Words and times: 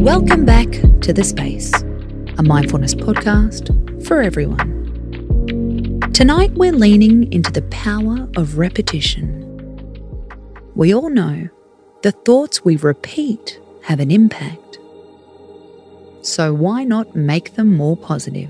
Welcome 0.00 0.46
back 0.46 0.70
to 1.02 1.12
The 1.12 1.22
Space, 1.22 1.74
a 2.38 2.42
mindfulness 2.42 2.94
podcast 2.94 3.68
for 4.06 4.22
everyone. 4.22 6.00
Tonight, 6.14 6.52
we're 6.52 6.72
leaning 6.72 7.30
into 7.30 7.52
the 7.52 7.60
power 7.64 8.26
of 8.34 8.56
repetition. 8.56 9.46
We 10.74 10.94
all 10.94 11.10
know 11.10 11.50
the 12.00 12.12
thoughts 12.12 12.64
we 12.64 12.76
repeat 12.76 13.60
have 13.82 14.00
an 14.00 14.10
impact. 14.10 14.78
So, 16.22 16.54
why 16.54 16.84
not 16.84 17.14
make 17.14 17.56
them 17.56 17.76
more 17.76 17.98
positive? 17.98 18.48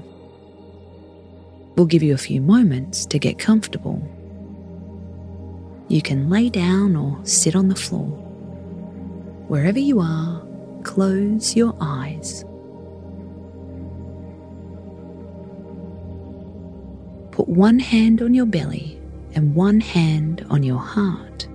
We'll 1.74 1.86
give 1.86 2.04
you 2.04 2.14
a 2.14 2.18
few 2.18 2.40
moments 2.40 3.04
to 3.06 3.18
get 3.18 3.40
comfortable. 3.40 4.00
You 5.88 6.00
can 6.00 6.30
lay 6.30 6.48
down 6.48 6.94
or 6.94 7.18
sit 7.24 7.56
on 7.56 7.66
the 7.66 7.74
floor. 7.74 8.06
Wherever 9.48 9.80
you 9.80 9.98
are, 9.98 10.46
close 10.84 11.56
your 11.56 11.76
eyes. 11.80 12.44
Put 17.32 17.48
one 17.48 17.78
hand 17.78 18.22
on 18.22 18.34
your 18.34 18.46
belly 18.46 19.00
and 19.34 19.54
one 19.54 19.80
hand 19.80 20.44
on 20.50 20.62
your 20.62 20.78
heart. 20.78 21.48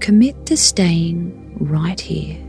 Commit 0.00 0.46
to 0.46 0.56
staying 0.56 1.56
right 1.60 2.00
here. 2.00 2.40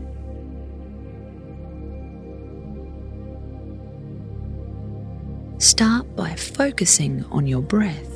Start 5.58 6.14
by 6.16 6.34
focusing 6.34 7.24
on 7.30 7.46
your 7.46 7.62
breath. 7.62 8.15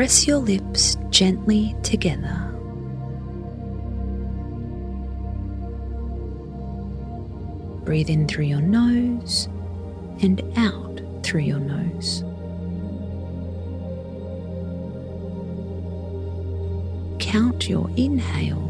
Press 0.00 0.26
your 0.26 0.38
lips 0.38 0.96
gently 1.10 1.76
together. 1.82 2.34
Breathe 7.84 8.08
in 8.08 8.26
through 8.26 8.46
your 8.46 8.62
nose 8.62 9.46
and 10.22 10.40
out 10.56 11.02
through 11.22 11.42
your 11.42 11.58
nose. 11.58 12.24
Count 17.22 17.68
your 17.68 17.90
inhale 17.98 18.64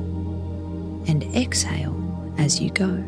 and 1.06 1.22
exhale 1.36 2.34
as 2.38 2.60
you 2.60 2.70
go. 2.70 3.04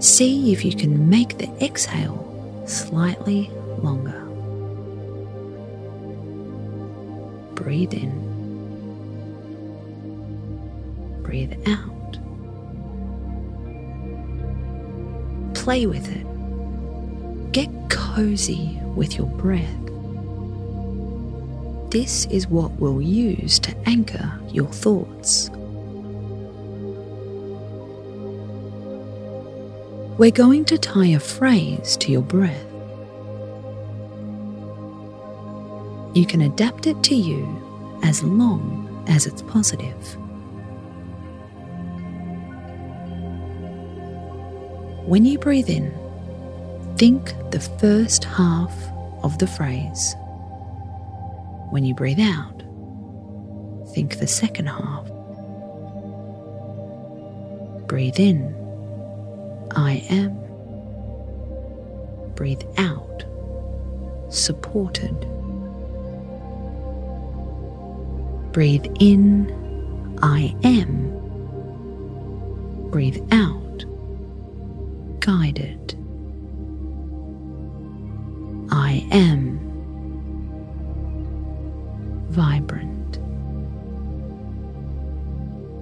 See 0.00 0.52
if 0.52 0.66
you 0.66 0.76
can 0.76 1.08
make 1.08 1.38
the 1.38 1.48
exhale 1.64 2.35
slightly 2.66 3.50
longer. 3.82 4.20
Breathe 7.54 7.94
in, 7.94 8.10
breathe 11.22 11.54
out. 11.68 11.92
Play 15.54 15.86
with 15.86 16.08
it. 16.08 16.26
Get 17.52 17.70
cozy 17.90 18.78
with 18.94 19.16
your 19.16 19.26
breath. 19.26 19.68
This 21.90 22.26
is 22.26 22.46
what 22.46 22.72
we'll 22.72 23.00
use 23.02 23.58
to 23.60 23.76
anchor 23.88 24.38
your 24.52 24.68
thoughts. 24.68 25.50
We're 30.18 30.30
going 30.30 30.64
to 30.66 30.78
tie 30.78 31.08
a 31.08 31.20
phrase 31.20 31.94
to 31.98 32.10
your 32.10 32.22
breath. 32.22 32.64
You 36.16 36.24
can 36.24 36.40
adapt 36.40 36.86
it 36.86 37.02
to 37.02 37.14
you 37.14 37.46
as 38.02 38.22
long 38.22 39.04
as 39.08 39.26
it's 39.26 39.42
positive. 39.42 40.16
When 45.06 45.26
you 45.26 45.38
breathe 45.38 45.68
in, 45.68 45.92
think 46.96 47.34
the 47.50 47.60
first 47.60 48.24
half 48.24 48.74
of 49.22 49.36
the 49.38 49.46
phrase. 49.46 50.16
When 51.68 51.84
you 51.84 51.94
breathe 51.94 52.20
out, 52.20 52.62
think 53.92 54.18
the 54.18 54.26
second 54.26 54.68
half. 54.68 55.06
Breathe 57.86 58.18
in, 58.18 58.65
I 59.72 60.04
am. 60.10 60.38
Breathe 62.34 62.62
out, 62.76 63.24
supported. 64.28 65.18
Breathe 68.52 68.86
in, 69.00 70.18
I 70.22 70.54
am. 70.62 71.12
Breathe 72.90 73.22
out, 73.32 73.84
guided. 75.20 75.94
I 78.70 79.06
am 79.10 79.58
vibrant. 82.30 83.18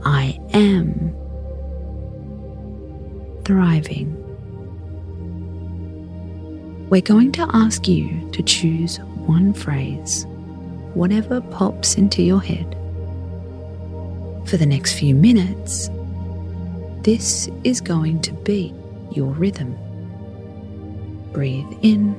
I 0.04 0.38
am 0.52 1.03
thriving. 3.44 4.21
We're 6.91 7.00
going 7.00 7.32
to 7.32 7.49
ask 7.53 7.88
you 7.88 8.31
to 8.32 8.43
choose 8.43 8.99
one 9.27 9.53
phrase, 9.55 10.27
whatever 10.94 11.41
pops 11.41 11.97
into 11.97 12.22
your 12.22 12.41
head. 12.41 12.77
For 14.47 14.56
the 14.56 14.66
next 14.66 14.99
few 14.99 15.15
minutes, 15.15 15.91
this 17.03 17.49
is 17.65 17.81
going 17.81 18.21
to 18.22 18.32
be 18.32 18.75
your 19.10 19.32
rhythm. 19.32 19.76
Breathe 21.32 21.72
in, 21.82 22.12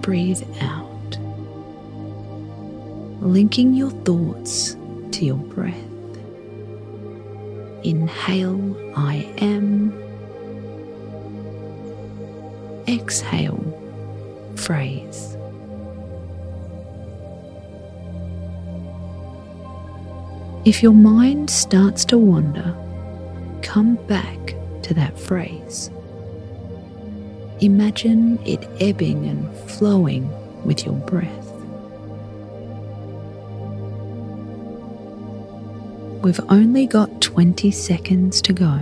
breathe 0.00 0.42
out, 0.60 1.18
linking 3.20 3.74
your 3.74 3.90
thoughts 3.90 4.76
to 5.12 5.24
your 5.24 5.36
breath. 5.36 5.91
Inhale, 7.84 8.76
I 8.96 9.32
am. 9.38 9.92
Exhale, 12.86 13.62
phrase. 14.56 15.36
If 20.64 20.82
your 20.82 20.92
mind 20.92 21.50
starts 21.50 22.04
to 22.06 22.18
wander, 22.18 22.76
come 23.62 23.96
back 24.06 24.54
to 24.82 24.94
that 24.94 25.18
phrase. 25.18 25.90
Imagine 27.60 28.38
it 28.46 28.68
ebbing 28.80 29.26
and 29.26 29.52
flowing 29.70 30.30
with 30.64 30.84
your 30.84 30.94
breath. 30.94 31.51
We've 36.22 36.40
only 36.48 36.86
got 36.86 37.20
20 37.20 37.72
seconds 37.72 38.40
to 38.42 38.52
go. 38.52 38.78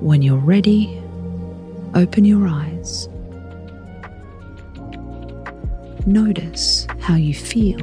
When 0.00 0.22
you're 0.22 0.36
ready, 0.36 1.02
open 1.94 2.24
your 2.24 2.46
eyes. 2.46 3.08
Notice 6.06 6.86
how 7.00 7.16
you 7.16 7.34
feel. 7.34 7.80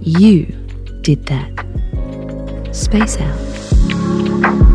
You 0.00 0.46
did 1.02 1.26
that. 1.26 1.66
Space 2.70 3.16
out. 3.18 4.69